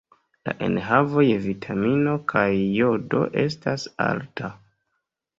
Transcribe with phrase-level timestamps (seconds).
[0.49, 2.45] La enhavo je vitamino kaj
[2.77, 4.49] jodo estas alta.